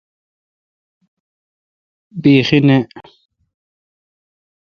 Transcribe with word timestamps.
بیخی 2.21 2.59
نہ۔ 2.67 2.77